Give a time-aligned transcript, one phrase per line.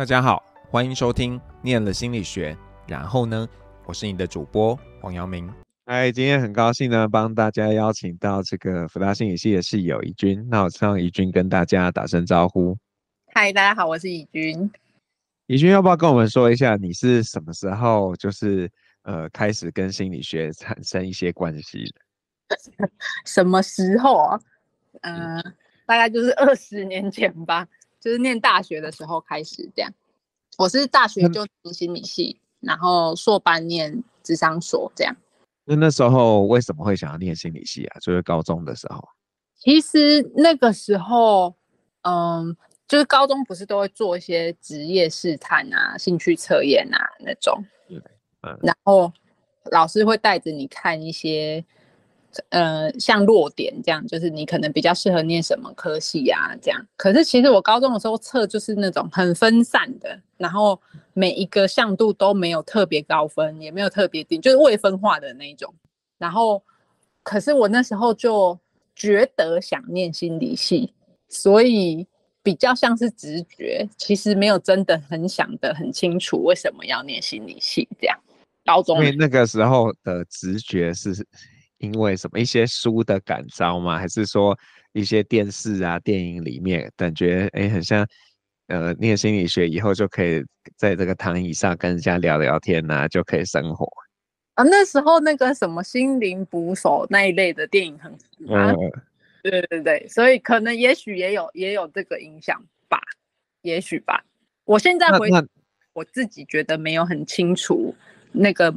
[0.00, 2.54] 大家好，欢迎收听《念了心理学》，
[2.88, 3.46] 然后呢，
[3.84, 5.52] 我是你的主播黄阳明。
[5.84, 10.42] 嗨，今天很高兴呢，帮大家邀请到这个福大心理系的室友怡君。
[10.48, 12.74] 那我让怡君跟大家打声招呼。
[13.34, 14.72] 嗨，大家好，我是怡君。
[15.48, 18.70] 怡君要不要跟我们说一下，你是什么时候就是
[19.02, 21.84] 呃开始跟心理学产生一些关系
[22.48, 22.56] 的？
[23.26, 24.40] 什么时候啊？
[25.02, 25.42] 嗯、呃，
[25.84, 27.68] 大概就是二十年前吧。
[28.00, 29.92] 就是念大学的时候开始这样，
[30.56, 35.14] 我是大学就读心理系，嗯、然后硕班念智商所这样。
[35.64, 38.00] 那那时候为什么会想要念心理系啊？
[38.00, 39.06] 就是高中的时候。
[39.56, 41.54] 其实那个时候，
[42.02, 42.56] 嗯，
[42.88, 49.12] 就是高中不是都会做一些职业试探啊、兴趣测验啊那种，嗯，然后
[49.70, 51.64] 老师会带着你看一些。
[52.50, 56.80] 呃，像弱点这样，就是你可能比较适合念什么科系啊，这样。
[56.96, 60.80] 可是其实我高中的时候测就是那种很分散的，然后
[61.12, 65.74] 每一个项度都没有特别高分，也没有特别低，就是未分化的那一种。
[66.18, 66.62] 然后，
[67.24, 68.56] 可是我那时候就
[68.94, 70.92] 觉得想念心理系，
[71.28, 72.06] 所以
[72.44, 78.16] 比较像是直觉，其实没有真的很想得很清楚为什么要念心理系这样。
[78.64, 81.26] 高中，因为那个时候的直觉是。
[81.80, 83.98] 因为什么一些书的感召吗？
[83.98, 84.56] 还是说
[84.92, 88.06] 一些电视啊、电影里面感觉哎，很像
[88.68, 90.44] 呃，念心理学以后就可以
[90.76, 93.88] 在这个躺椅上跟人家聊聊天呐、啊，就可以生活
[94.54, 94.64] 啊。
[94.64, 98.12] 那时候那个什么心灵捕手那一类的电影很
[98.46, 98.72] 火啊。
[98.72, 98.76] 嗯、
[99.42, 103.00] 对对对，所以可能也许也有也有这个影响吧，
[103.62, 104.22] 也许吧。
[104.64, 105.30] 我现在回
[105.94, 107.94] 我自己觉得没有很清楚
[108.32, 108.74] 那个。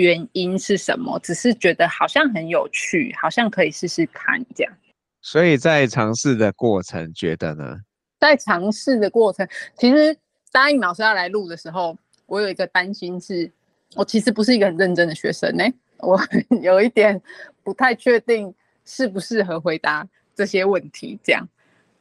[0.00, 1.18] 原因是什么？
[1.20, 4.72] 只是觉得好像很有趣，好像可以试试看这样。
[5.20, 7.78] 所以在尝试的过程，觉得呢？
[8.18, 10.16] 在尝试的过程，其实
[10.50, 11.96] 答应老师要来录的时候，
[12.26, 13.50] 我有一个担心是，
[13.94, 15.74] 我其实不是一个很认真的学生呢、欸。
[16.00, 16.18] 我
[16.62, 17.20] 有一点
[17.62, 18.54] 不太确定
[18.86, 21.46] 适不适合回答这些问题这样。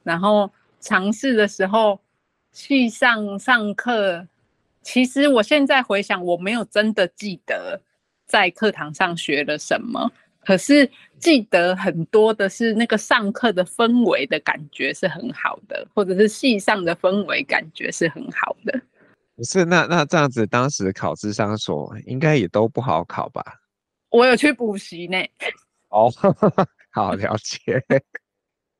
[0.03, 0.49] 然后
[0.79, 1.99] 尝试的时候，
[2.53, 4.25] 去上上课。
[4.81, 7.81] 其实我现在回想，我没有真的记得
[8.29, 10.09] 在课堂上学了什么，
[10.45, 18.79] 可是记得很多的是那个上课的氛围的感觉是很好的，或者是系上的氛围感觉是很好的。
[19.35, 23.43] 不是，那那这样子，当时考智商所应该也都不好考吧？
[24.11, 25.17] 我有去补习呢。
[25.89, 26.11] 哦，
[26.91, 27.83] 好了解。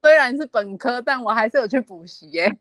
[0.01, 2.55] 虽然是本科，但我还是有去补习耶。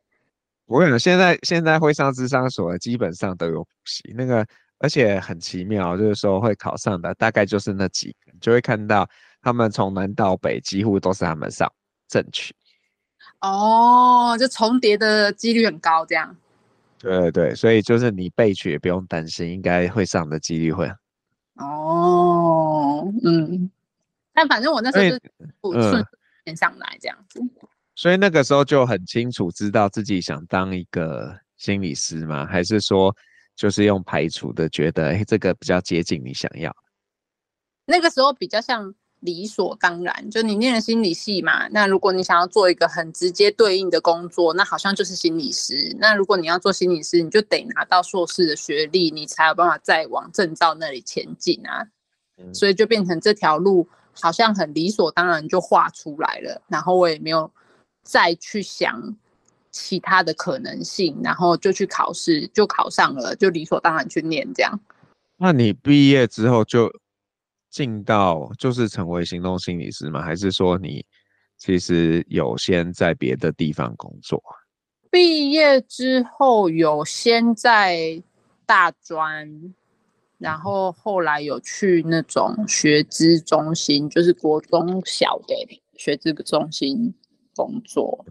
[0.66, 4.47] 我跟你讲，现在现在会上智商所的基本上都有补习，那个
[4.78, 9.09] 而且很奇妙，就是说会考上的大概就是那几个，就会看到
[9.43, 11.71] 他们从南到北几乎都是他们上
[12.09, 12.55] 正取。
[13.41, 16.37] 哦，就重叠的几率很高，这样。
[16.99, 20.91] 对对对，所以就是你备取也不用担心，应该会上的几率会。
[21.55, 23.71] 哦，嗯，
[24.33, 25.22] 但反正我那时候是
[25.60, 26.05] 不顺
[26.45, 27.41] 便上来这样子。
[27.95, 32.47] 所以那个时候就很清楚知道自己想当一个心理师吗？
[32.47, 33.15] 还是说
[33.58, 36.74] 就是用排除的，觉得哎，这个比较接近你想要？
[37.86, 41.66] 那个时候比较像理所当然，就你念了心理系嘛。
[41.72, 45.92] 那如果你想要做一个很直接对应的工作，那好像就是心理师。
[45.98, 51.84] 那如果你要做心理师，你就得拿到硕士的学历，你才有办法再往证照那里前进啊。
[52.36, 52.54] 嗯。
[52.54, 56.62] 所以就变成这条路好像很理所当然就画出来了。
[56.68, 57.50] 然后我也没有。
[58.04, 59.18] 再去想
[59.70, 64.80] 其他的可能性，然后就去考试，就考上了，就理所当然去念这样。
[65.36, 66.90] 那你毕业之后就
[67.70, 70.22] 进到就是成为行动心理师吗？
[70.22, 71.04] 还是说你
[71.56, 74.42] 其实有先在别的地方工作？
[75.10, 78.22] 毕业之后有先在
[78.66, 79.74] 大专，
[80.38, 85.54] 然后后来有去那种学资中心，就是国中小的
[85.96, 87.14] 学资中心。
[87.54, 88.24] 工作，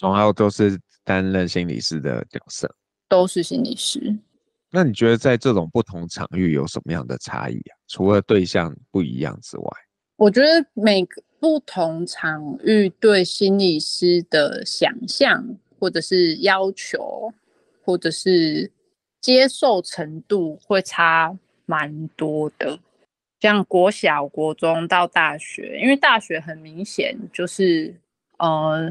[0.00, 2.74] 然后都是担任心理师的角色，
[3.08, 4.16] 都是心理师。
[4.70, 7.76] 那你觉得在这种不同场域有什么样的差异啊？
[7.86, 9.66] 除了对象不一样之外，
[10.16, 15.44] 我觉得每个不同场域对心理师的想象，
[15.78, 17.32] 或者是要求，
[17.84, 18.70] 或者是
[19.20, 21.36] 接受程度会差
[21.66, 22.78] 蛮多的。
[23.40, 27.94] 像国小、国中到大学，因为大学很明显就是。
[28.38, 28.90] 呃，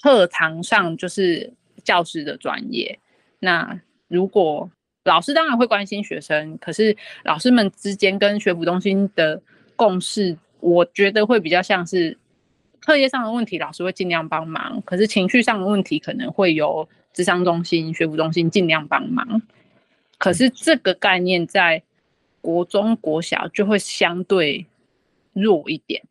[0.00, 1.52] 课堂上就是
[1.84, 2.98] 教师的专业。
[3.40, 4.70] 那如果
[5.04, 9.42] 老师当然会关心学生，可是老师们之间跟学辅中心的
[9.74, 12.16] 共识，我觉得会比较像是
[12.80, 14.80] 课业上的问题，老师会尽量帮忙。
[14.82, 19.42] 可是情绪上的问题，可能会由智商中心、学辅中心尽量帮忙。
[20.18, 21.82] 可是这个概念在
[22.40, 24.64] 国中、国小就会相对
[25.32, 26.02] 弱一点，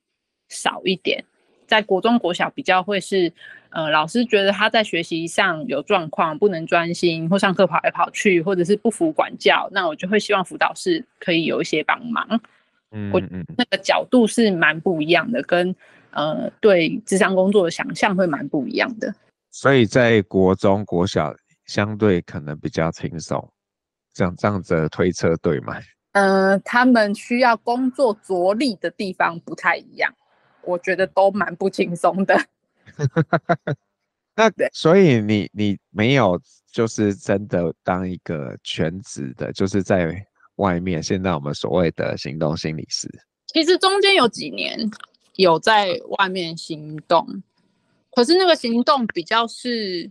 [0.50, 1.24] 少一点。
[1.66, 3.32] 在国中、国小比较会是，
[3.72, 12.40] 呃，老师觉得他在学习上有状况，不能专心，或上课跑来跑去，或者是不服管教，那我就会希望辅导室可以有一些帮忙。
[12.92, 13.20] 嗯，我
[13.58, 15.74] 那个角度是蛮不一样的，跟
[16.12, 19.14] 呃对智商工作的想象会蛮不一样的。
[19.50, 21.34] 所以在国中、国小
[21.66, 23.50] 相对可能比较轻松，
[24.14, 25.78] 这样这样子的推测对吗？
[26.12, 30.14] 呃，他们需要工作着力的地方不太一样。
[30.64, 32.38] 我觉得都蛮不轻松的。
[34.36, 36.40] 那所以你你没有
[36.72, 41.04] 就是真的当一个全职的，就是在外面。
[41.04, 43.10] 现在我们所谓的行动心理师，
[43.48, 44.90] 其实中间有几年
[45.36, 47.44] 有在外面行动，
[48.16, 50.10] 可是那个行动比较是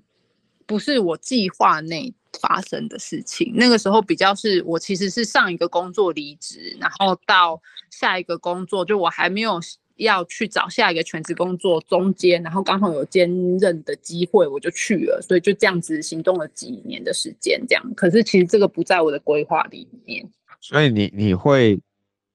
[0.66, 3.52] 不是我计划内发生的事情？
[3.56, 7.60] 那个时候比较是我其实是上一个工作离职，然后到
[7.90, 9.58] 下一个工作，就我还没有。
[10.00, 17.94] 要去找下一个全职工作，中间然后刚好有兼任的机会，我就去了，所以就这样子行动了几年的时间，这样。
[17.94, 20.26] 可是其实这个不在我的规划里面。
[20.60, 21.78] 所以你你会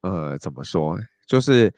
[0.01, 0.95] 呃怎么说？
[1.27, 1.73] 就是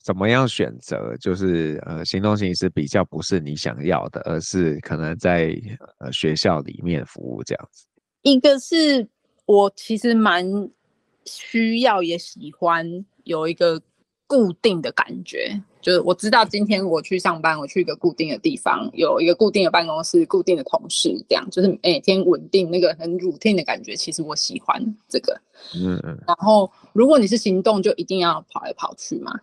[0.00, 1.16] 怎么样选择？
[1.16, 5.56] 就是呃行动型是比较不是你想要的，而是可能在
[5.98, 7.84] 呃学校里面服务这样子。
[8.22, 9.04] 一个是
[9.46, 10.46] 我其实蛮
[11.24, 13.82] 需要也喜欢有一个。
[14.32, 23.94] 固定的感觉，就是我知道今天我去上班，我去一个固定的地方，有一个固定的办公室，固定的同事，这样就是每天稳定那个很 routine 的感觉。
[23.94, 25.38] 其实我喜欢这个，
[25.74, 26.18] 嗯嗯。
[26.26, 29.38] 然后如果你是行动，就一定要跑来跑去嘛。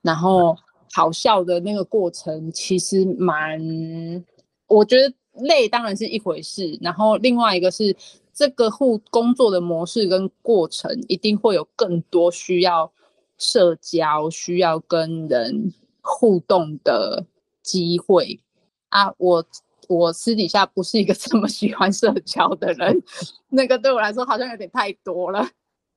[0.00, 0.56] 然后
[0.92, 3.60] 好笑的那个过程，其实蛮，
[4.66, 6.76] 我觉得累当然是一回事。
[6.80, 7.94] 然后另外一个是
[8.34, 12.90] 这个互工作的模式跟过程，一定会有更多需要。
[13.42, 17.26] 社交需要跟人互动的
[17.60, 18.40] 机会
[18.90, 19.44] 啊，我
[19.88, 23.02] 我私底下不是一个 这么喜欢社交的人，
[23.50, 25.44] 那个对我来说好像有点太多了。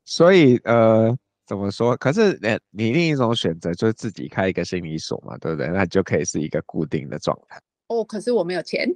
[0.05, 1.15] 所以呃，
[1.45, 1.95] 怎么说？
[1.97, 5.67] 可是呃，你另一种选择就是自己开一个心理所嘛，对不对？
[5.67, 7.61] 那就可以是一个固定的状态。
[7.89, 8.89] 哦，可是我没有钱。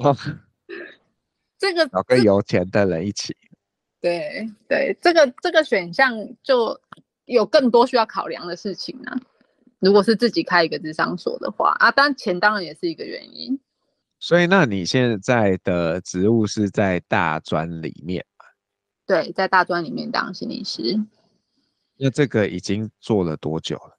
[0.00, 0.16] 哦，
[1.58, 3.36] 这个找跟有钱的人一起。
[4.00, 6.80] 对对，这个这个选项就
[7.24, 9.20] 有更多需要考量的事情呢、啊。
[9.80, 13.58] 如果是自己开一个智商所的话啊，当然钱当然也是一个原因。
[14.20, 18.44] 所以，那你现在的职务是在大专里面吗？
[19.06, 20.98] 对，在大专里面当心理师。
[21.96, 23.96] 那这个已经做了多久了？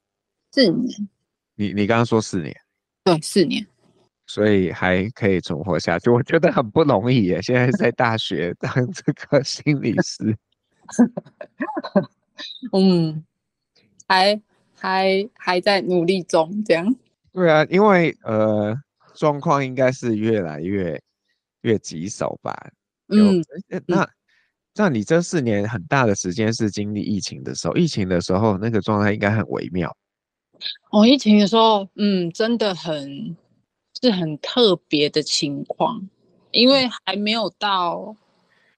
[0.52, 1.08] 四年。
[1.54, 2.54] 你你刚刚说四年？
[3.04, 3.66] 对，四年。
[4.32, 7.42] 所以还可以存活下去，我觉得很不容易耶。
[7.42, 10.36] 现在在大学当这个心理师，
[12.72, 13.24] 嗯，
[14.06, 14.40] 还
[14.76, 16.94] 还还在努力中，这样。
[17.32, 18.72] 对啊，因为呃，
[19.14, 21.02] 状况应该是越来越
[21.62, 22.56] 越棘手吧。
[23.08, 23.42] 嗯，
[23.86, 24.08] 那
[24.76, 29.92] 那你这四年很大的时间是经历疫情的时候，疫情的时候那个状态应该很微妙。
[30.92, 33.36] 哦，疫情的时候，嗯，真的很。
[34.02, 36.08] 是很特别的情况，
[36.50, 38.16] 因为还没有到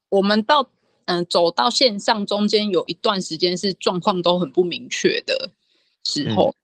[0.08, 0.62] 我们到
[1.04, 5.50] 嗯、呃、走到线上中间有一段时间是状况都很不明确的
[6.04, 6.54] 时候，嗯、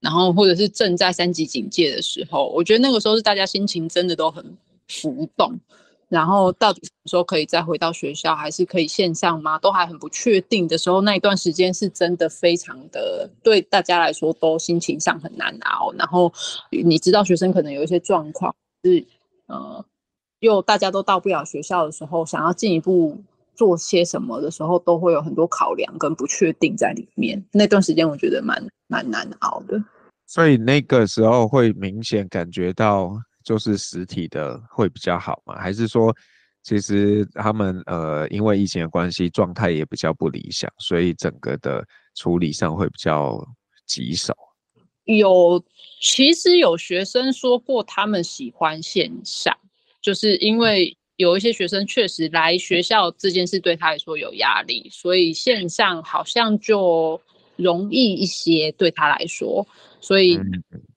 [0.00, 4.56] 然后或者是正在三级警戒的时候，我觉得那个时候是大家心情真的都很
[4.88, 5.58] 浮动。
[6.14, 9.58] 然后到底什么时候可以再回到学校，还是可以线上吗？
[9.58, 15.92] 都还很不确定的时候，那一段时间是真的非常的对大家来说都心情上很难熬。
[15.98, 16.32] 然后
[16.70, 18.54] 你知道学生可能有一些状况
[18.84, 19.04] 是
[19.46, 19.84] 呃，
[20.38, 23.20] 又大家都到不了学校的时候，想要进一步
[23.56, 27.44] 做些什么的时候，都会有很多考量跟不确定在里面。
[27.50, 29.82] 那段时间我觉得蛮蛮难熬的。
[30.26, 33.12] 所以那个时候会明显感觉到。
[33.44, 35.54] 就是实体的会比较好吗？
[35.60, 36.14] 还是说，
[36.62, 43.38] 其实他们呃，因为疫情的关系，状态也比较不理想，所以整个的处理上会比较
[43.86, 44.34] 棘手。
[45.04, 45.62] 有，
[46.00, 49.54] 其实有学生说过，他们喜欢线上，
[50.00, 57.20] 就是因为有一些学生确实来学校这件事对他来说有压力，所以线上好像就
[57.56, 59.66] 容易一些对他来说，
[60.00, 60.40] 所以。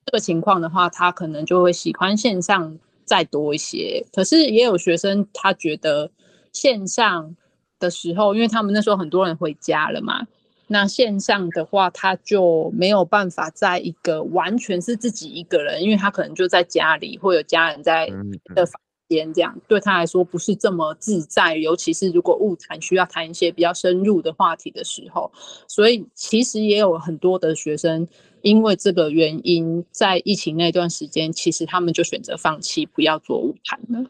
[0.08, 4.06] 嗯这个情况的话，他可能就会喜欢线上再多一些。
[4.14, 6.10] 可是也有学生他觉得
[6.54, 7.36] 线上
[7.78, 10.26] 的时候，因为他们那时候很多人回家了嘛，
[10.68, 18.08] 那线上的话他就没有办法在一个完全是自己一个人，因为他可能就在家里，会有家人在
[18.56, 25.30] 的房间，这样对他来说不是这么自在，尤其是如果物谈需要谈一些比较深入的话题的时候，
[25.68, 28.08] 所以其实也有很多的学生
[28.48, 34.10] 因为这个原因，在疫情那段时间，其实他们就选择放弃，不要做舞台了。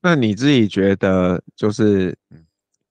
[0.00, 2.16] 那你自己觉得，就是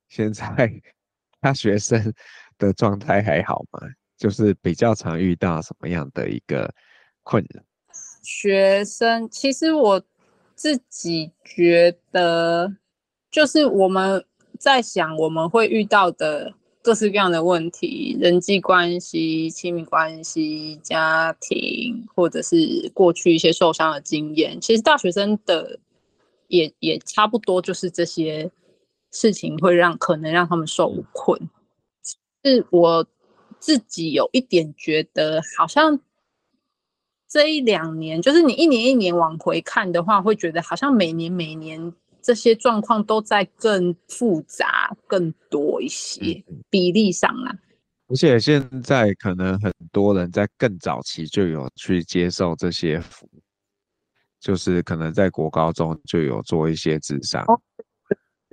[0.07, 0.71] 现在
[1.41, 2.13] 他学生
[2.59, 3.79] 的状态还好吗？
[4.15, 6.71] 就是比较常遇到什么样的一个
[7.23, 7.63] 困扰？
[8.21, 9.99] 学生其实我
[10.53, 12.71] 自己觉得，
[13.31, 14.23] 就是我们
[14.59, 24.59] 在想我们会遇到的各式各样的问题，人际关系、亲密关系、家庭，或者是过去一些受伤的经验。
[24.61, 25.79] 其实大学生的
[26.49, 28.51] 也也差不多，就是这些
[29.11, 31.49] 事情会让可能让他们受困。
[32.43, 33.07] 是我
[33.59, 35.99] 自己有一点觉得，好像。
[37.29, 41.91] 这一两年，就是你一年一年往回看的话，会觉得好像每年每年
[42.23, 47.53] 这些状况都在更复杂、更多一些比例上啊。
[48.07, 53.41] 而且现在可能很多人在更早期就有去接受这些服务，
[54.39, 57.43] 就是可能在国高中就有做一些智商。
[57.43, 57.61] 哦，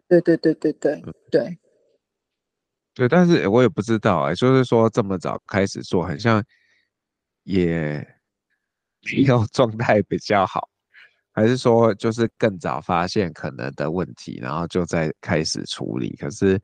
[0.09, 1.59] 对对对对对对
[2.95, 6.45] 对，但是我也不知道哎，就是说这么早开始做，很像
[7.45, 8.07] 也。
[9.17, 10.69] 没有状态比较好，
[11.33, 16.17] 还是说就是更早发现可能的问题，然后就在开始处理？
[16.17, 16.61] 可是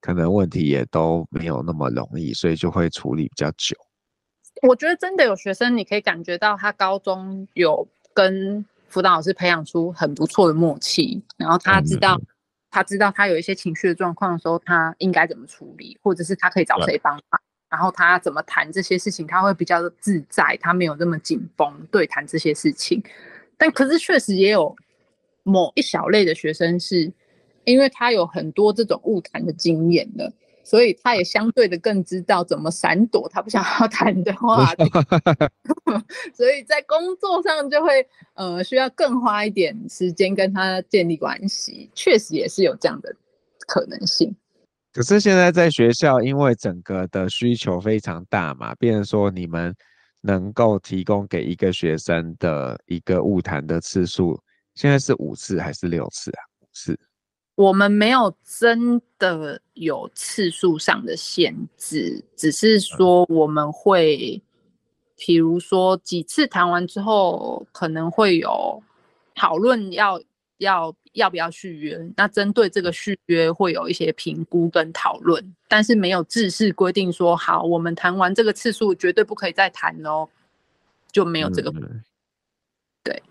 [0.00, 3.76] 可能问题也都没有那么容易，所以就会处理比较久。
[4.62, 12.26] 我觉得真的有学生，你可以感觉到他高中有跟辅导老师培养出很不错的默契，然后他知道、嗯、
[12.70, 17.40] 他知道他有一些情绪的状况的时候，他应该怎么处理，或者是他可以找谁帮忙。
[17.70, 23.00] 然后他怎么谈这些事情，他会比较自在，他没有那么紧绷对谈这些事情。
[23.60, 24.74] 但可是确实也有
[25.42, 27.12] 某一小类的学生是，
[27.64, 30.32] 因为他有很多这种误谈的经验的，
[30.64, 34.84] 所以他也相对的更知道怎么闪躲他不想要谈的话题。
[36.32, 43.14] 所以在工作上就会呃需要更花一点时间跟他建立关系，确实也是有这样的
[43.66, 44.34] 可能性。
[44.92, 49.74] 可是现在在学校，因为整个的需求非常大嘛，变成说你们
[50.20, 54.40] 能够提供给一个学生的一个晤谈的次数，
[54.74, 56.40] 现在是五次还是六次啊？
[56.60, 56.98] 五次。
[57.54, 64.42] 我们没有真的有次数上的限制，只是说我们会，
[65.16, 68.82] 比如说几次谈完之后，可能会有
[69.34, 70.20] 讨论要。
[70.60, 71.98] 要要不要续约？
[72.16, 80.28] 那针对这个续约会有一些评估跟讨论，但是没有制式规定说好，我们谈完这个次数绝对不可以再谈哦，
[81.10, 81.70] 就没有这个。
[81.70, 82.04] 嗯、
[83.02, 83.22] 对，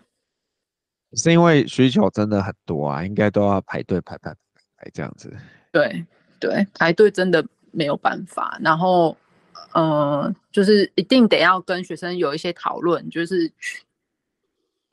[1.14, 4.34] 是因为需求真的很多啊，应该都要排队排排
[4.76, 5.32] 排这样子。
[5.72, 6.06] 对
[6.40, 8.58] 对，排队真的没有办法。
[8.62, 9.16] 然后，
[9.74, 13.52] 嗯、呃，就是一定得要跟学生有一些讨论，就是。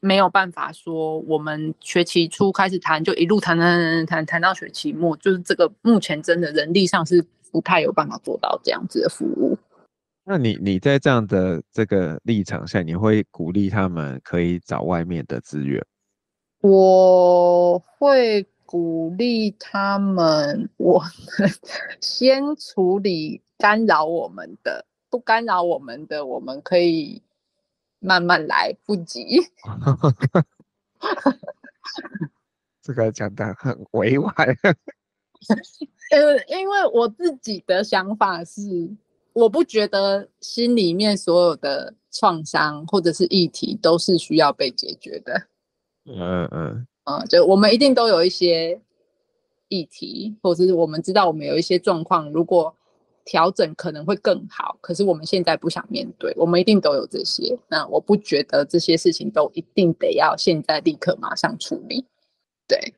[0.07, 9.59] 没有办法说，我们学期初开始谈，就一路谈谈谈谈谈到学期末，就是这个目前真的人力上是不太有办法做到这样子的服务。
[10.25, 15.85] 那你你在这样的这个立场下，你会鼓励他们可以找外面的资源？
[16.61, 21.51] 我会鼓励他们，我们
[22.01, 27.21] 先处理干扰我们的，不干扰我们的，我们可以。
[28.07, 29.41] 慢慢来，不急。
[32.81, 34.33] 这个讲的很委婉。
[36.13, 38.89] 呃，因为我自己的想法是，
[39.33, 45.49] 我不觉得心里面所有的创伤或者是议题都是需要被解决的。
[46.05, 48.81] 嗯嗯嗯，就我们一定都有一些
[49.67, 52.73] 议题，或者是我们知道我们有一些状况，如果。
[53.27, 57.59] 调整可能会更好，可是我们现在不想面对，我们一定都有这些。
[57.69, 62.07] 那我不觉得这些事情都一定得要现在立刻马上处理。
[62.69, 62.95] 对，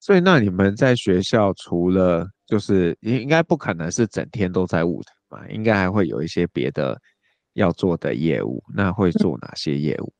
[0.00, 6.96] 所以那你们在学校除了就是应应该不可能是整天都在舞台嘛，应该还会有一些别的
[7.54, 8.62] 要做的业务。
[8.72, 10.12] 那会做哪些业务？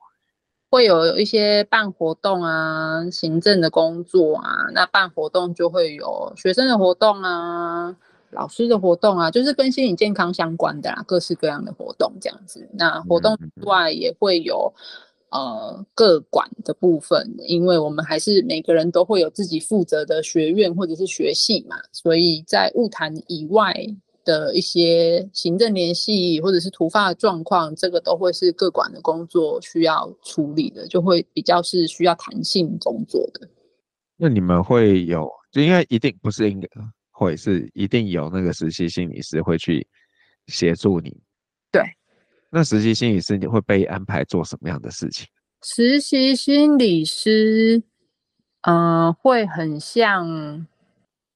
[0.68, 4.66] 会有一些办活动啊，行政的工作啊。
[4.74, 7.96] 那办活动就会有学生的活动啊。
[8.30, 12.68] 老师的活动啊，就是跟心理健康相关的啦，各式各样的活动这样子。
[12.72, 14.72] 那活动之外也会有
[15.30, 23.74] 呃各管的部分，因为我们还是每个人都会有自己负责的学院或者是学系嘛，所以在物谈以外
[24.24, 33.48] 的一些行政联系或者是突发的状况，这个都会是各管的工作需要处理的，就会比较是需要弹性工作的。
[34.16, 36.66] 那你们会有，就应该一定不是应该
[37.16, 39.86] 会是一定有那个实习心理师会去
[40.48, 41.16] 协助你。
[41.72, 41.82] 对。
[42.50, 45.26] 那实习心理师你会被安排做什么样的事情？
[45.62, 47.82] 实习心理师，
[48.60, 50.66] 嗯、呃，会很像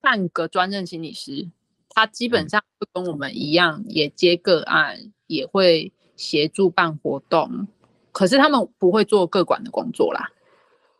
[0.01, 1.51] 半个专任心理师，
[1.89, 7.67] 他基本上会跟我们一样，也接个案，也会协助办活动，
[8.13, 10.31] 可是他们不会做各管的工作啦。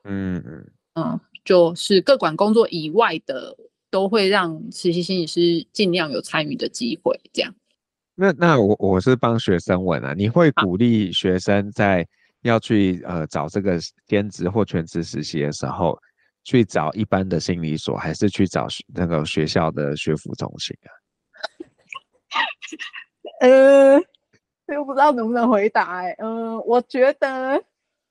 [0.05, 3.57] 嗯嗯嗯，就是各管工作以外的，
[3.91, 7.19] 都会让实习心理师尽量有参与的机会。
[7.33, 7.55] 这样。
[8.15, 12.07] 那那我我是帮学生问啊，你会鼓励学生在
[12.43, 15.99] 要去呃找这个兼职或全职实习的时候，
[16.45, 20.89] 去找一般的心理所，还是去找那个学校的学府中心啊？
[23.41, 23.97] 呃，
[24.79, 27.63] 我不知道能不能回答哎、欸，嗯、呃，我觉得，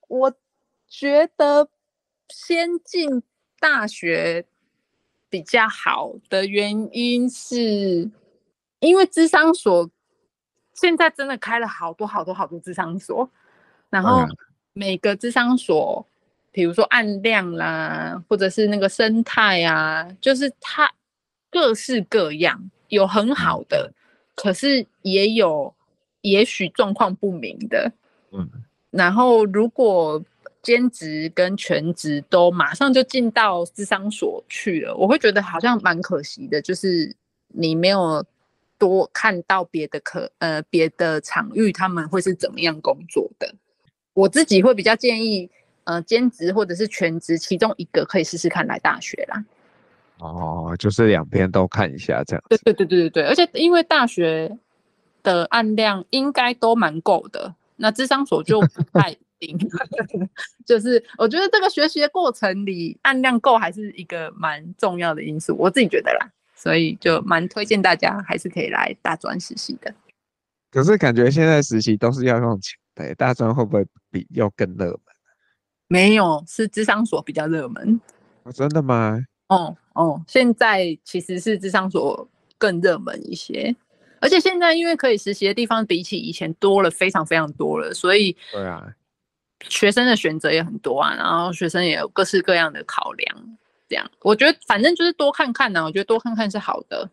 [0.08, 0.34] 我
[0.88, 1.70] 觉得。
[2.32, 3.24] 先进
[3.60, 4.46] 大学
[5.30, 8.10] 比较好的原因是，
[8.80, 9.90] 因为智商所
[10.74, 13.30] 现在真的开了好多好多好多智商所，
[13.90, 14.26] 然后
[14.74, 16.06] 每个智商所，
[16.52, 20.92] 比如说按量啦，或者是那个生态啊，就是它
[21.52, 23.94] 各式各样，有很好的，
[24.36, 25.74] 可是也有
[26.22, 27.92] 也许状况不明的。
[28.32, 28.50] 嗯，
[28.90, 30.24] 然后如果。
[30.62, 37.16] 兼职跟全职都马上就进到智商所去了，我会觉得好像蛮可惜的，就是
[37.48, 38.24] 你没有
[38.78, 43.56] 多看到别的可呃别的场域他们会是怎么样工作的。
[44.14, 45.50] 我自己会比较建议，
[45.86, 49.46] 呃兼职或者是全职其中一个可以试试看来大学啦。
[50.18, 52.44] 哦，就是两边都看一下这样。
[52.50, 54.58] 对对对对对对，而且因为大学
[55.24, 59.16] 的案量应该都蛮够的，那智商所就不太。
[60.66, 69.94] 就是我觉得这个学习的过程里，按量够还是一个蛮重要的因素，我自己觉得啦，所以就蛮推荐大家还是可以来大专实习的。
[70.72, 75.00] 可是感觉现在实习都是要用钱的，大专会不会比又更热门？
[75.88, 78.00] 没有，是智商所比较热门。
[78.44, 79.20] 哦，真的吗？
[79.48, 83.76] 哦哦，现在其实是智商所更热门一些。
[84.22, 88.94] 而且现在因为可以实习的地方比起以前多了非常非常多了，所以对啊。
[89.68, 97.10] 学生的选择也很多啊，然后学生也有各式各样的考量，这样我觉得反正就是多看看呢、啊，我觉得多看看是好的。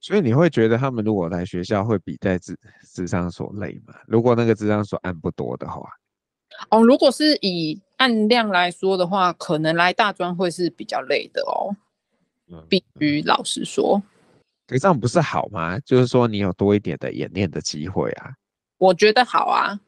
[0.00, 3.94] 所以你会觉得他们如果来学校会比在咨咨商所累吗？
[4.06, 5.82] 如果那个智商所按不多的话，
[6.70, 11.76] 哦，如果是以按量来说的话，可能来大专会是比较累的哦。
[12.50, 14.02] 嗯，必须老实说，
[14.66, 15.78] 可这样不是好吗？
[15.80, 18.32] 就是说你有多一点的演练的机会啊。
[18.80, 19.78] 我觉得好啊，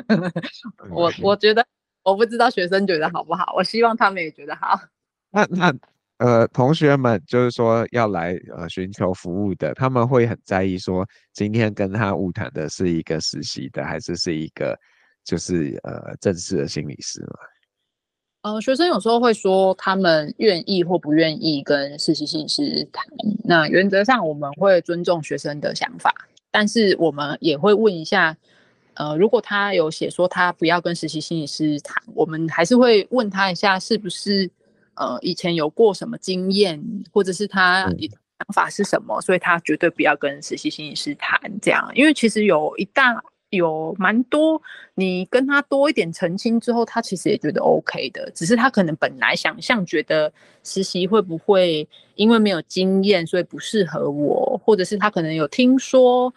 [0.90, 1.64] 我我觉得
[2.02, 4.80] 我不知道学生觉得好不好，我希望他们也觉得好。
[5.30, 5.74] 那那
[6.16, 14.74] 呃，同学们就是说要来呃寻求服务的，他们会很在意说今天跟他晤谈的是一个实习的，还是是一个
[15.22, 17.36] 就是呃正式的心理师吗？
[18.54, 23.04] 呃，学生有时候会说他们愿意或不愿意跟实习心理师谈，
[23.44, 26.14] 那原则上我们会尊重学生的想法。
[26.58, 28.34] 但是我们也会问一下，
[28.94, 34.50] 呃，如果他有写说他不要跟实习心理师谈，我们还是会问他一下，是不是
[34.94, 41.86] 呃以前有过什么经验，或者是他想法是什么，所以他绝对不要跟实习心理师谈这样。
[41.94, 44.58] 因为其实有一大有蛮多，
[44.94, 50.32] 你跟他多一点澄清之后，他其实也觉得 OK 的，只是他可能本来想象觉得
[50.64, 56.32] 实习会不会因为没有经验，所以不适合我，或者是他可能有听说。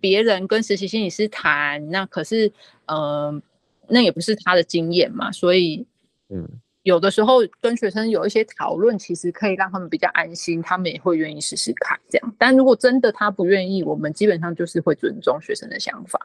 [0.00, 2.46] 别人跟实习心理师谈，那可是，
[2.86, 3.42] 嗯、呃，
[3.88, 5.86] 那也不是他的经验嘛，所以，
[6.28, 6.48] 嗯，
[6.82, 12.34] 有的时候跟学生有一些讨论，其实可以让他们比较安心，他们也会愿意试试看这样。
[12.38, 16.18] 但如果真的他不愿意，我们基本上就是会尊重学生的想法。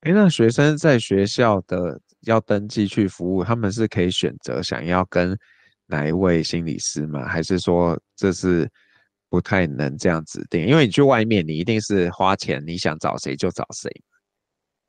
[0.00, 5.36] 哎，那学生在学校的要登记去服务，他们是可以选择想要跟
[5.86, 7.26] 哪一位心理师吗？
[7.26, 8.68] 还是说这是？
[9.30, 13.90] 不太能这样指定，因为你去外面，你一定是花钱，你想找谁就找谁。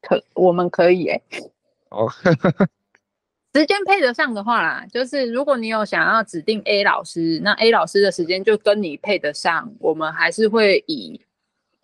[0.01, 1.51] 可我们可以哎、欸，
[1.89, 2.09] 哦，
[3.53, 11.19] 时间配得上的话啦，就是如果你有想要指定 A 老师，那 A 老师的时间就跟你配得上，我们还是会以。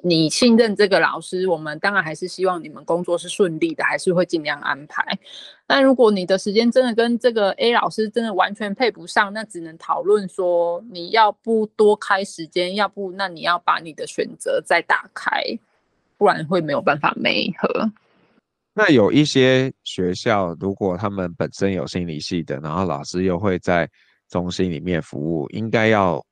[0.04, 5.04] 你信任这个老师，我们当然还是希望你们工作是顺利的，还是会尽量安排。
[5.66, 15.42] 但如果你的时间真的跟这个 A 老师真的完全配不上，那只能讨论说你要不多开时间，要不那你要把你的选择再打开，
[16.18, 17.90] 不然会没有办法媒合。
[18.76, 23.90] 那有一些学校，如果他们本身有心理系的，然后老师又会在
[24.30, 26.24] 中心里面服务，应该要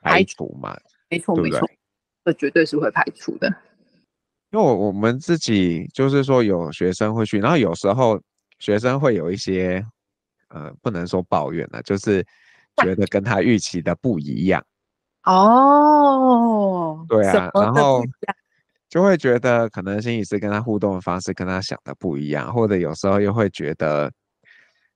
[0.00, 0.74] 排除嘛？
[1.10, 1.68] 没错，没错，
[2.24, 3.48] 这绝对是会排除的。
[4.50, 8.20] 因为我我们自己就是说有学生会去，然后有时候
[8.58, 9.84] 学生会有一些，
[10.48, 12.24] 呃，不能说抱怨了，就是
[12.78, 14.64] 觉得跟他预期的不一样。
[15.24, 18.02] 哦，对啊，然后
[18.88, 24.10] 就会觉得可能心理师跟他互动的方式跟他想的不一样，或者有时候又会觉得，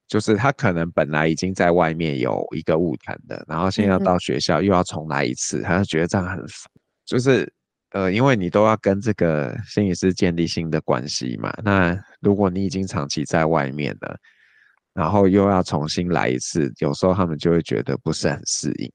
[0.09, 6.73] 就是他可能本来已经在外面有一个误谈的，然后现在要到学校又要重来一次，嗯、他就觉得这样很烦，
[7.05, 7.53] 就是。
[7.91, 14.19] 呃，因为你都要跟这个心理师建立新的关系嘛，那如果你已经长期在外面了，
[14.93, 18.93] 然后又要重新来一次，有时候他们就会觉得不是很适应。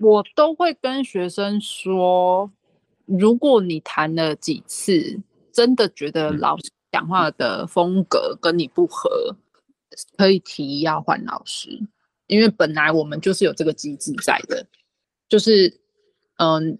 [0.00, 2.52] 我都会跟学生说，
[3.06, 5.18] 如果你谈了几次，
[5.50, 11.70] 真的觉得老师讲话的风格跟你不合，嗯、可以提议要换老师，
[12.26, 14.66] 因为本来我们就是有这个机制在的，
[15.26, 15.80] 就是
[16.36, 16.78] 嗯。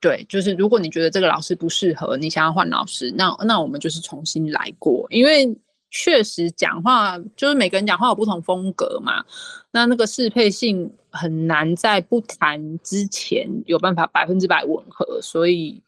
[0.00, 5.06] 对，就是如果你觉得这个老师不适合，你想要换老师，那那我们就是重新来过。
[5.10, 5.54] 因为
[5.90, 9.22] 确实讲话就是每个人讲话有不同风格嘛，
[9.70, 15.82] 那那个适配性很难在不谈之前有办法百分之百吻合，所以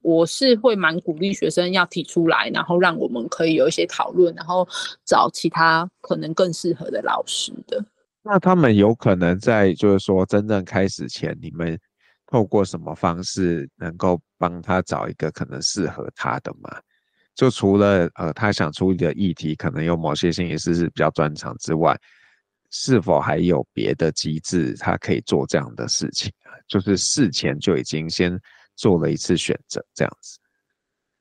[0.00, 4.66] 我是会蛮鼓励学生要提出来，然后让我们可以有一些讨论，然后
[5.04, 7.84] 找其他可能更适合的老师的。
[8.22, 11.78] 那他们有可能在就是说真正开始前，你们。
[12.30, 16.70] 透过什么方式能够帮他找一个可能适合他的嘛？
[17.34, 21.98] 就除了呃他想处理的议题，可能有某些心理师是比较专长之外，
[22.70, 26.54] 是否还有别的机制，他可以做这样的事情啊？
[26.68, 28.38] 就是事前就已经先
[28.76, 30.38] 做了一次选择，这样子。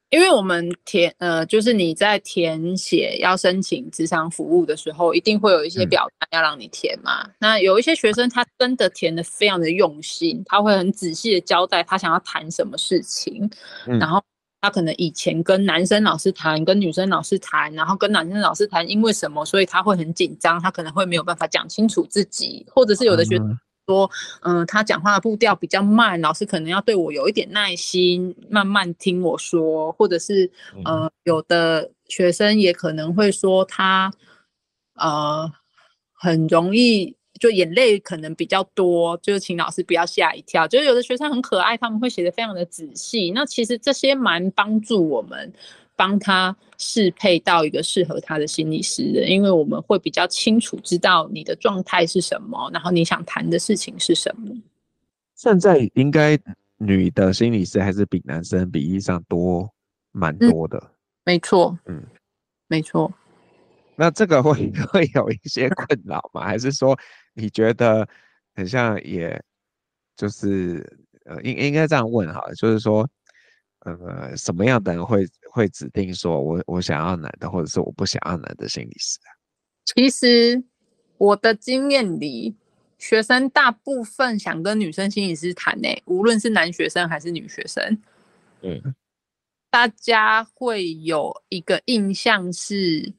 [0.09, 7.23] 因为我们填呃，就是你在填写要申请职场服务的时候，一定会有一些表单要让你填嘛。
[7.23, 13.49] 嗯、那有一些学生他真的填的非常的用心，他会很仔细的交代他想要谈什么事情，
[13.85, 14.19] 嗯、然后
[14.61, 23.59] 他可能以前跟男生老师谈，跟女生老师谈，然后跟男生老师谈，因为什么，所以他会很紧张，他可能会没有办法讲清楚自己，或者是有的学生。
[23.89, 30.51] 嗯说，嗯、呃，他讲话的步调比较慢，老师可能要对我有一点耐心，慢慢听我说，或者是，
[30.85, 34.11] 呃，有的学生也可能会说他，
[34.93, 35.51] 呃，
[36.13, 40.67] 很容易就眼泪可能比较多，就请老师不要吓一跳。
[40.67, 45.51] 就是有的学生很可爱，他们会写的非常的仔细，那其实这些蛮帮助我们。
[45.95, 54.55] 帮他适配到一个适合他的心理师的，因为我们会比较清楚知道你的状态是什么，然后你想谈的事情是什么。
[55.35, 56.39] 现在应该
[56.77, 59.69] 女的心理师还是比男生比例上多
[60.11, 60.77] 蛮多的。
[60.79, 60.89] 嗯，
[61.25, 62.01] 没错，嗯，
[62.67, 63.13] 没错。
[63.95, 66.45] 那这个会 会有一些困扰吗？
[66.45, 66.97] 还是说
[67.33, 68.07] 你觉得
[68.55, 69.39] 很像，也
[70.15, 73.07] 就是呃，应应该这样问哈，就是说。
[73.85, 79.33] 呃，什么样的人会会指定说我我想要男的，或者是我不想要男的心理师啊？
[79.85, 80.63] 其实
[81.17, 82.55] 我的经验里，
[82.97, 88.01] 学生大部分想跟女生心理师谈呢，无论是男学生还是女学生，
[88.61, 88.95] 嗯，
[89.71, 93.11] 大家会有一个印象是，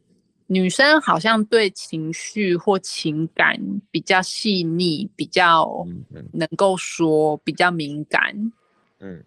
[0.46, 3.58] 女生好像对情绪或情感
[3.90, 5.86] 比较细腻，比较
[6.32, 8.52] 能够说，比较敏感，
[9.00, 9.24] 嗯，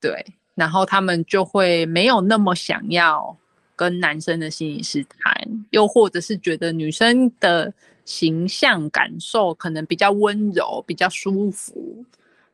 [0.00, 0.24] 对。
[0.54, 3.36] 然后他们就会没有那么想要
[3.76, 7.72] 跟男生的心理师谈，又或者是觉得女生的
[8.04, 12.04] 形象感受可能比较温柔、比较舒服，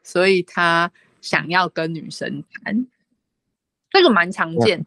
[0.02, 2.86] 所以他想要跟女生谈。
[3.90, 4.84] 这个蛮常见，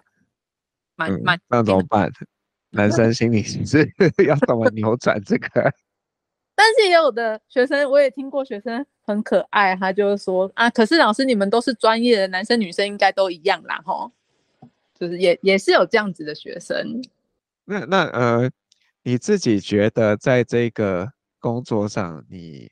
[0.95, 1.41] 蛮蛮、嗯。
[1.49, 2.09] 那怎么办？
[2.71, 3.87] 男生心理师
[4.25, 5.71] 要怎么扭转这个？
[6.55, 14.11] 但是也有的学生，我也听过学生很可爱，他就是说啊，可是老师你们都是专业的，男生女生应该都一样啦，吼，
[14.99, 17.01] 就是也也是有这样子的学生。
[17.65, 18.51] 那那呃，
[19.01, 22.71] 你自己觉得在这个工作上，你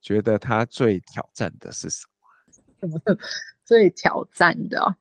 [0.00, 2.04] 觉得他最挑战的是什
[2.80, 3.16] 么？
[3.64, 4.96] 最挑战的哦，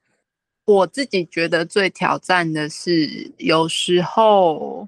[0.66, 4.88] 我自己觉得最挑战的是，有时候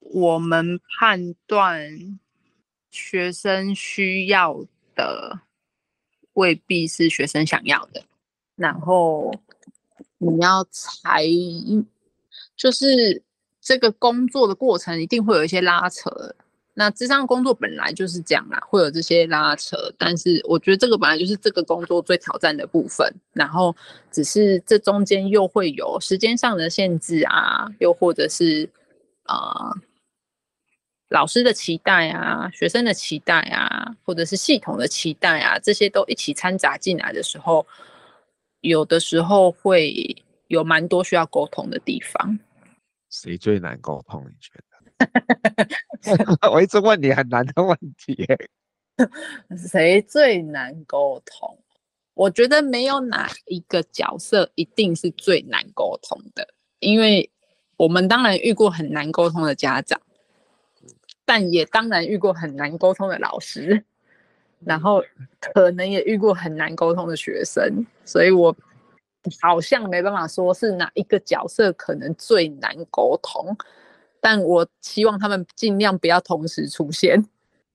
[0.00, 2.20] 我们判断。
[2.94, 5.40] 学生需要的
[6.34, 8.00] 未必是学生想要的，
[8.54, 9.34] 然后
[10.18, 11.24] 你要才
[12.54, 13.20] 就是
[13.60, 16.08] 这个工作的过程一定会有一些拉扯。
[16.74, 19.76] 那智商工作本来就是这样啦，会有这些拉扯。
[19.98, 23.12] 但是我觉得这个本来就是这个工作最挑战的部分。
[23.32, 23.74] 然后
[24.12, 28.70] 只是这中间又会有时间上的限制啊，又或者是
[29.24, 29.72] 啊。
[31.14, 37.64] 老师的期待啊，学生的期待啊，或者是系统的期待啊，这些都一起掺杂进来的时候，
[38.62, 39.94] 有的时候会
[40.48, 42.36] 有蛮多需要沟通的地方。
[43.10, 44.26] 谁最难沟通？
[44.26, 44.52] 你觉
[46.18, 46.50] 得？
[46.50, 48.26] 我一直问你很难的问题。
[49.56, 51.56] 谁最难沟通？
[52.14, 56.44] 我觉得没有哪一个角色一定是最难沟通的，
[56.80, 57.30] 因为
[57.76, 60.00] 我们当然遇过很难沟通的家长。
[61.24, 63.82] 但也当然遇过很难沟通的老师，
[64.60, 65.02] 然后
[65.40, 68.54] 可能也遇过很难沟通的学生，所以我
[69.40, 73.56] 好像没办法说是哪一个角色可能最难沟通，
[74.20, 77.24] 但我希望他们尽量不要同时出现。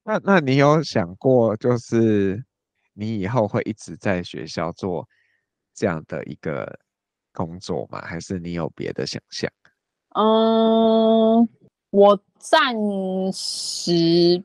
[0.04, 2.44] 那那你有想过，就是
[2.94, 5.08] 你以后会一直在学校做
[5.74, 6.78] 这样的一个
[7.32, 8.00] 工作吗？
[8.02, 9.50] 还是你有别的想象？
[10.14, 11.48] 嗯。
[11.92, 12.74] 我暂
[13.32, 14.42] 时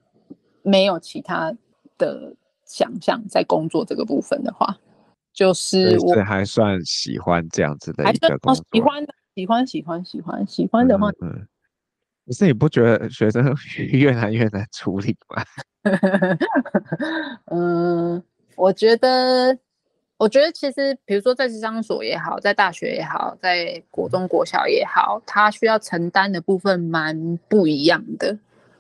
[0.62, 1.56] 没有其他
[1.98, 4.78] 的想象，在工作这个部分的话，
[5.34, 11.48] 就是我还算喜欢这样子的一个工作，喜欢的，喜欢，喜欢，喜欢，喜欢的话，嗯，
[12.26, 13.56] 可是你不觉得学生
[13.92, 15.42] 越来越难处理吗？
[17.46, 18.22] 嗯，
[18.58, 19.58] 我觉得。
[20.26, 28.36] 我觉得其实，比如说在职商所也好，在大学也好，在国中、国小也好，他需要承担的部分蛮不一样的。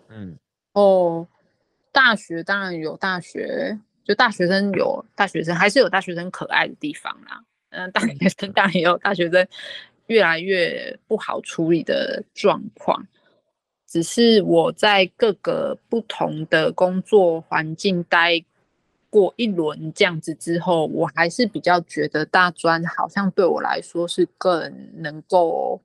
[0.09, 0.35] 嗯，
[0.73, 1.27] 哦，
[1.91, 7.43] 大学当然有大学，就大学生有大学生，还是有大学生可爱的地方啦。
[7.69, 9.47] 嗯，大学生当然也有大学生
[10.07, 13.05] 越来越不好处理的状况。
[13.87, 18.43] 只是我在各个不同的工作环境待。
[19.15, 24.51] 过一轮这样子之后，我还是比较觉得大专好像对我来说是更
[25.01, 25.81] 能够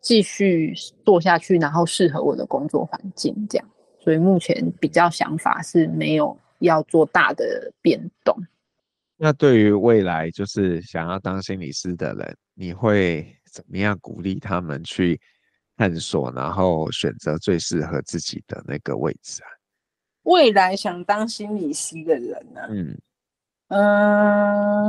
[0.00, 0.72] 继续
[1.04, 3.68] 做下去，然后适合我的工作环境这样。
[3.98, 8.36] 所以目前比较想法是没有要做大的变动。
[9.16, 15.20] 那对于未来就是想要当心理师的人，你会怎么样鼓励他们去
[15.76, 19.50] 探索，然后选择最适合自己的那个位置啊？
[20.24, 22.68] 未来想当心理师的人呢、啊？
[22.70, 22.98] 嗯
[23.68, 24.86] 嗯，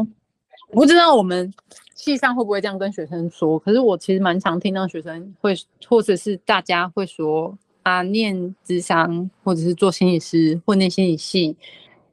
[0.70, 1.52] 我不知道我们
[1.96, 3.58] 系上会不会这样跟学生说。
[3.58, 5.56] 可是我其实蛮常听到学生会，
[5.88, 11.56] 或者是大家会说啊，念智商或者是做心理师或念心理系，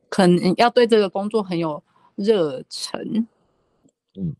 [0.08, 1.82] 可能要对这个工作很有
[2.14, 3.26] 热忱。
[4.14, 4.34] 嗯，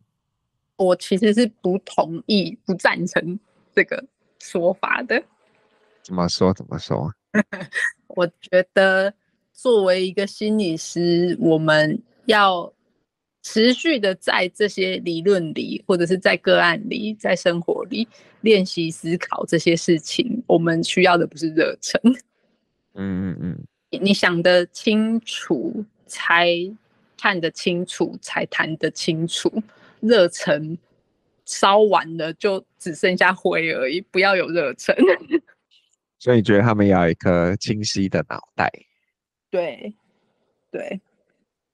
[0.77, 3.37] 我其实是不同意、不赞成
[3.75, 4.03] 这个
[4.39, 5.21] 说法的。
[6.01, 6.53] 怎么说？
[6.53, 7.13] 怎么说？
[8.07, 9.13] 我觉得，
[9.51, 12.71] 作为一个心理师，我们要
[13.41, 18.07] 持续的在这些理论里，或者是在个案里，在生活里
[18.41, 20.43] 练习思考这些事情。
[20.47, 21.99] 我们需要的不是热忱，
[22.95, 26.49] 嗯嗯嗯，你想得清楚，才
[27.17, 29.51] 看得清楚，才谈得清楚。
[29.99, 30.77] 热忱
[31.45, 33.99] 烧完了，就只剩下灰而已。
[33.99, 34.95] 不要有热忱。
[36.23, 38.71] 所以你觉得他们要有一颗清晰的脑袋？
[39.51, 39.93] 对，
[40.71, 41.01] 对。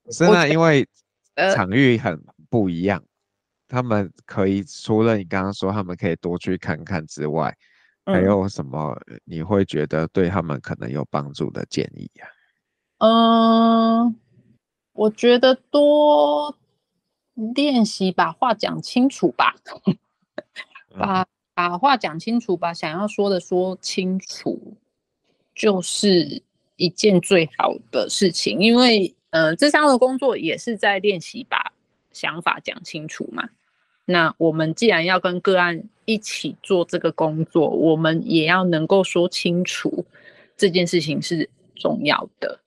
[0.10, 0.88] 是那因为
[1.54, 3.06] 场域很不一样，呃、
[3.68, 7.56] 他们可以除了你刚刚说他们可以多去看看之外，
[8.06, 12.26] 嗯、还有什么你会觉得对他们可能有帮助的建议呀、
[12.98, 13.08] 啊？
[13.08, 14.16] 嗯、呃，
[14.94, 16.58] 我觉得多
[17.36, 19.54] 练习把话讲清楚吧，
[20.98, 21.28] 把。
[21.60, 24.78] 把话讲清楚，把想要说的说清楚，
[25.54, 26.42] 就是
[26.78, 28.58] 一件最好的事情。
[28.62, 31.74] 因为，呃，智商的工作也是在练习把
[32.14, 33.50] 想法讲清楚嘛。
[34.06, 40.06] 那我们既然要跟个案一起做这个工作，我们也要能够说清楚
[40.56, 42.62] 这件事情是重要的。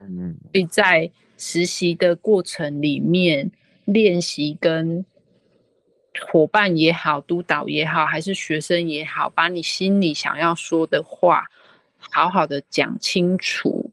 [0.00, 3.52] 嗯，所以在实习的过程里面
[3.84, 5.04] 练习跟。
[6.26, 11.44] 伙伴也好，督导也好，还是学生也好，把你心里想要说的话，
[11.98, 13.90] 好好的讲清楚，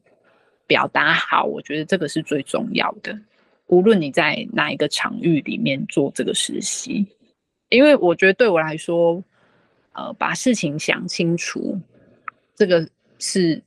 [0.66, 3.18] 表达好，我觉得这个是最重要的。
[3.66, 7.06] 无论你在哪一个场域里面做这个实习，
[7.68, 9.22] 因为我觉得对我来说，
[9.92, 11.80] 呃，把事情想清楚，
[12.54, 13.62] 这个是，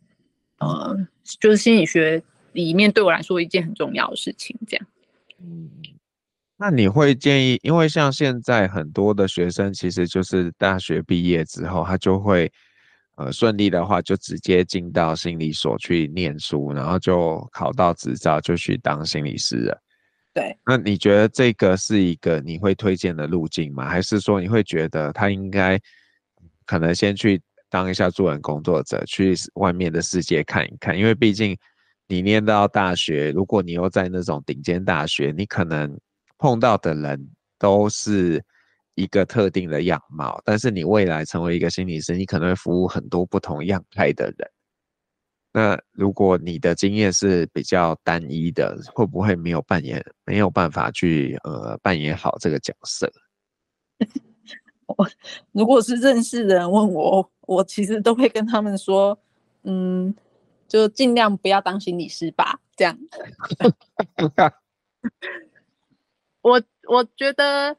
[0.60, 0.98] 呃，
[1.40, 2.22] 就是心理学
[2.54, 4.58] 里面对我来说一件很重要的事情。
[4.68, 4.88] 这样，
[5.42, 5.70] 嗯。
[6.62, 12.52] 那你会建议，因为像现在很多的学生，其实就是大学毕业之后，他就会，
[13.16, 19.82] 呃，顺利的话就直接进到心理所去念书，然后就考到执照，就去当心理师了。
[20.34, 20.54] 对。
[20.66, 23.88] 那你觉得这个是一个你会推荐的路径吗？
[23.88, 25.80] 还是说你会觉得他应该
[26.66, 31.00] 可能先去当一下助人工作者，去外面的世界看一看。
[31.00, 31.58] 因为毕竟
[32.10, 35.98] 你念到大学，如果你又在那种顶尖大学，你可能
[36.40, 38.44] 碰到的人都是
[38.96, 40.42] 一个特定的样貌。
[40.44, 44.52] 但是你未来成为一个心理师，你可能会服务很多不同样态的人。
[45.52, 53.12] 那如果你的经验是比较单一的，会不会没有扮演，没有办法去呃扮演好这个角色？
[54.86, 55.10] 我
[55.52, 59.20] 如果是认识的人问我，我其实都会跟他们说，
[59.64, 60.14] 嗯，
[60.68, 62.98] 就尽量不要当心理师吧，这样。
[66.42, 67.76] 我我觉得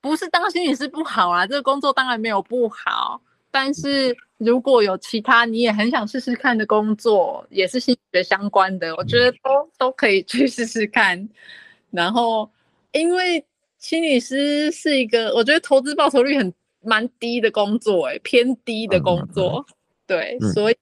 [0.00, 4.16] 不是当心理师不好啊，这个工作当然没有不好，但是。
[4.38, 11.26] 如果有其他你也很想试试看的工作，也是心理学相关的，我觉得都都可以去试试看。
[11.90, 12.50] 然后，
[12.92, 13.42] 因为
[13.78, 19.64] 心理师是一个，我觉得投资报酬率很蛮低的工作，欸，诶，偏低的工作。
[20.04, 20.76] 对，所以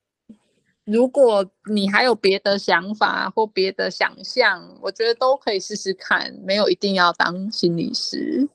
[0.93, 8.49] 如果你还有别的想法或别的想象，我觉得都可以试试看，没有一定要当心理师。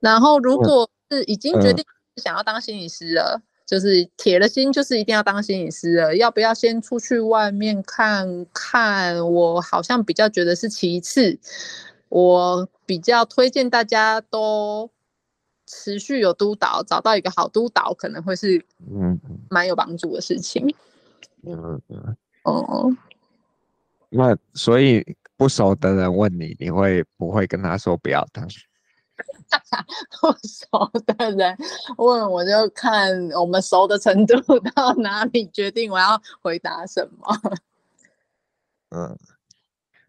[0.00, 1.84] 然后，如果是已经决定
[2.16, 3.42] 想要当心理师了。
[3.66, 6.14] 就是铁了心，就是一定要当心理师了。
[6.14, 9.16] 要不要先出去外面看看？
[9.32, 11.38] 我好像比较觉得是其次。
[12.10, 14.90] 我比较推荐大家都
[15.66, 20.74] 持续有督导，找到一个好督导，可能会是嗯蛮有帮助的事情。
[21.46, 22.90] 嗯嗯哦。
[24.10, 25.04] 那所以
[25.36, 28.46] 不熟的人问你，你会不会跟他说不要当？
[30.20, 31.56] 不熟的人
[31.96, 37.58] 问我，就看我们熟的程度到哪里，决定我要回答什么。
[38.90, 39.16] 嗯，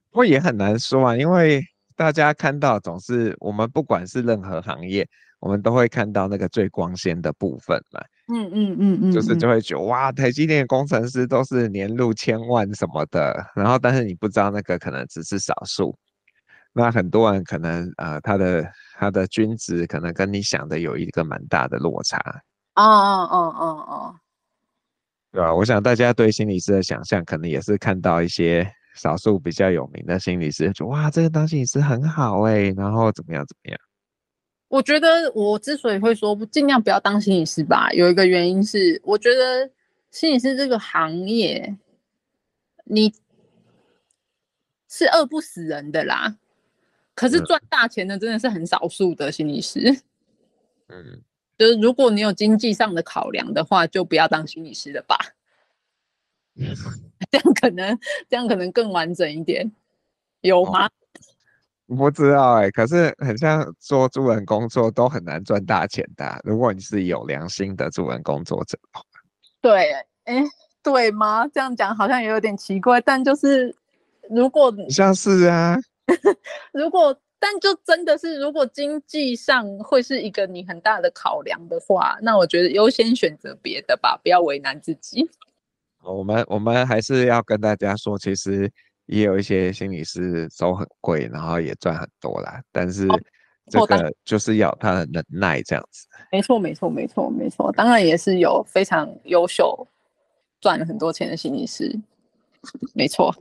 [0.10, 1.64] 不过也很难说啊，因为
[1.96, 5.08] 大家看到总是我们不管是任何行业，
[5.40, 8.02] 我们都会看到那个最光鲜的部分嘛。
[8.34, 15.96] 嗯嗯嗯嗯，就是就会觉得哇，台积电的工程师都是年入千万什么的，然后但是你不知道那个可能只是少数。
[16.74, 22.18] 那很多人可能呃，他的他的均值可能跟你想的有一个蛮大的落差。
[22.76, 24.16] 哦哦哦哦哦，
[25.32, 25.54] 对吧？
[25.54, 33.80] 我想大家对心理师的想象，可能也是看到一些少数比较有名的心理师，就哇，这个当心理师很好哎、欸，然后怎么样怎么样？
[34.76, 39.72] 我觉得我之所以会说尽量不要当心理师吧，有一个原因是，我觉得
[40.12, 41.78] 心理师这个行业，
[42.84, 43.14] 你
[44.90, 46.38] 是饿不死人的啦。
[47.14, 50.02] 可是赚大钱的真的是很少数的心理师，
[50.90, 51.22] 嗯，
[51.58, 55.18] 就是如果你有经济上的考量的话，就不要当心理师了吧。
[56.56, 56.76] 嗯，
[57.32, 57.98] 这样可能
[58.30, 59.72] 这样可能更完整一点，
[60.42, 60.88] 有吗？
[60.88, 60.92] 哦，
[61.88, 66.40] 不知道哎，欸，可是很像做助人工作都很难赚大钱的啊。
[66.44, 68.78] 如果你是有良心的助人工作者，
[69.62, 69.92] 对，
[70.24, 70.44] 哎，
[70.82, 71.48] 对吗？
[71.48, 73.76] 这样讲好像也有点奇怪，但就是
[74.30, 75.78] 如果像是啊。
[76.72, 85.28] 如果，但就真的是，如果经济上会是一个你很大的考量的话，那我觉得优先选择别的吧，不要为难自己。
[86.04, 88.72] 我们我们还是要跟大家说，其实
[89.06, 92.62] 也有一些心理师收很贵，然后也赚很多啦。
[92.72, 93.08] 但是
[93.70, 96.08] 这个就是要他的能耐这样子。
[96.32, 97.72] 没错，没错，没错，没错。
[97.72, 99.88] 当然也是有非常优秀、
[100.60, 102.00] 赚了很多钱的心理师。
[102.94, 103.36] 没错。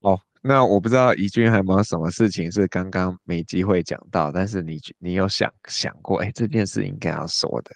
[0.00, 0.20] 哦。
[0.42, 7.72] 那我不知道怡君还有没有什么事情是刚刚没机会讲到，但是你你有想想过，哎、欸，这件事应该要说的。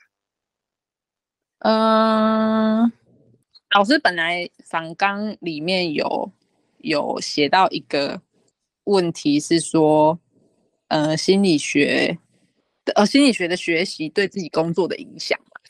[1.61, 2.93] 嗯、呃，
[3.75, 6.31] 老师本来访纲里面有
[6.83, 8.21] 有写到一个
[8.85, 10.19] 问题是说，
[10.89, 12.19] 呃，心理学
[12.85, 15.61] 的呃心理学的学习对自己工作的影响嘛。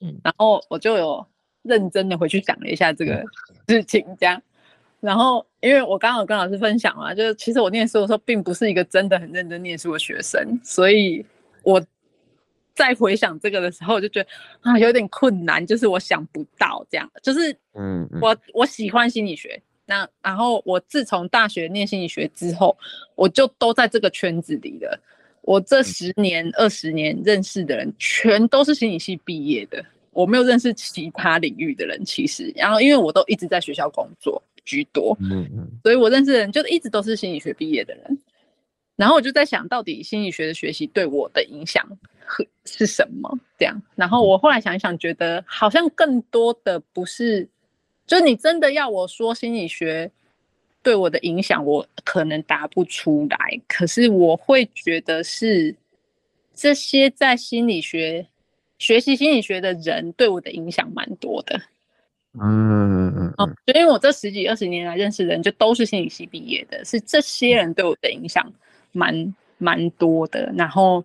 [0.00, 1.26] 嗯，然后我就有
[1.62, 3.22] 认真的回去想了一下这个
[3.68, 4.42] 事情，这样。
[5.00, 11.24] 然后，因为我刚刚有跟老师分享嘛，就是其实我念书的时候并不是一个真的很认真念书的学生，所以
[11.62, 11.82] 我
[12.74, 14.28] 在回想这个的时候，我就觉得
[14.60, 22.76] 啊有点困难，就是我想不到这样，就是嗯，我我喜欢心理学，那然后我自从大学念心理学之后，
[23.16, 24.96] 我就都在这个圈子里了。
[25.42, 34.40] 我这十年二十年认识的人，全都是心理系毕业的，我没有认识其他领域的人，其实，然后因为我都一直在学校工作。
[34.66, 38.18] 居多，嗯嗯，所以我认识的人就一直都是心理学毕业的人，
[38.94, 41.84] 然后我就在想到底心理学的学习对我的影响
[42.66, 43.36] 是什么？
[43.58, 47.48] 这样，然后我后来想一想，觉得好像更多的不是，
[48.10, 50.10] 就你真的要我说心理学
[50.82, 53.60] 对我的影响，我可能答不出来。
[53.68, 55.72] 可是我会觉得是
[56.52, 58.26] 这些在心理学
[58.80, 61.56] 学习心理学的人对我的影响蛮多的。
[62.32, 68.52] 嗯嗯嗯嗯，就因为我这十几二十年来认识的人，就都是心理系毕业的，是这些人对我的影响
[68.90, 70.52] 蛮蛮多的。
[70.56, 71.04] 然后，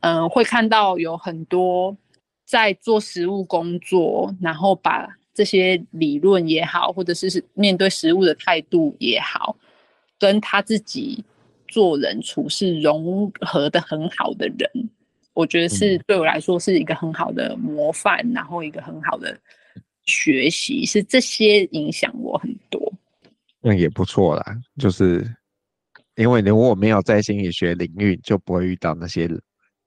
[0.00, 1.96] 嗯、呃，会看到有很多
[2.44, 9.56] 在做实务工作，然后把这些理论也好，或者是面对食物的态度也好，
[10.18, 11.24] 跟他自己
[11.68, 14.90] 做人处事融合的很好的人，
[15.34, 19.38] 我觉得是对我来说是一个很好的模范，然后一个很好的。
[20.04, 22.92] 学习是这些影响我很多，
[23.60, 24.44] 那也不错啦。
[24.76, 25.24] 就是
[26.16, 29.40] 因为如果没有在心理学领域，就不会遇到那些人。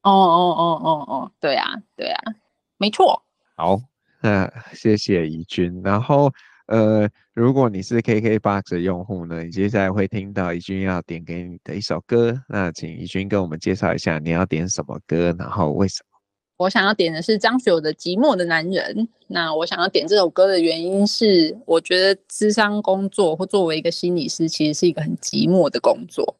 [0.03, 1.67] 哦哦哦哦哦，对啊
[1.97, 2.33] 对啊，
[2.77, 3.21] 没错。
[3.57, 3.77] 好，
[4.25, 5.81] 那 谢谢怡君。
[5.83, 6.31] 然后
[6.65, 12.35] 呃，如果你是 KKBOX 的用户呢，你接下来会听到怡君要点给你的一首歌。
[12.49, 16.17] 那请怡君跟我们介绍一下你要点什么歌，然后为什么？
[16.57, 18.95] 我想要点的是张学友的《寂寞的男人》。
[19.27, 26.35] 那我想要点这首歌的原因是，我觉得咨商工作或作为一个心理师，其实是一个很寂寞的工作。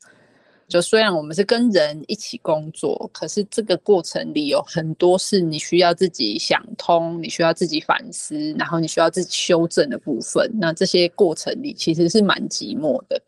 [0.68, 10.50] 就虽然我们是跟人一起工作，可是这个过程里有很多是你需要自己想通，你需要自己反思，然后你需要自己修正的部分。
[10.60, 13.22] 那这些过程里其实是蛮寂寞的，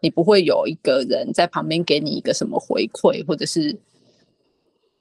[0.00, 3.78] 你不会有一个人在旁边给你一个什么回馈，或者是。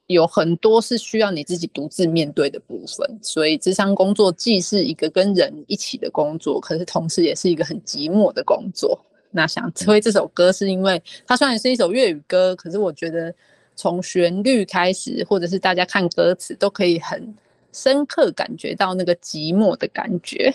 [0.07, 8.99] 有很多是需要你自己独自面对的部分，所以智商工作既是一个跟人一起的工作，可是同时也是一个很寂寞的工作。
[9.31, 13.33] 那想推这首歌，是因为它虽然是一首粤语歌，可是我觉得
[13.75, 17.33] 从旋律开始，或者是大家看歌词，都可以很
[17.71, 20.53] 深刻感觉到那个寂寞的感觉，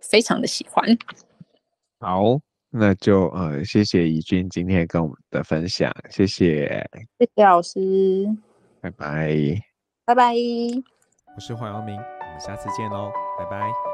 [0.00, 0.96] 非常的喜欢。
[2.00, 2.38] 好，
[2.70, 6.86] 那就呃，谢谢怡君今天跟我们的分享，谢谢，
[7.18, 8.26] 谢谢老师。
[8.80, 9.36] 拜拜，
[10.04, 10.34] 拜拜。
[11.34, 13.85] 我是黄阳明，我们下次见喽，拜拜。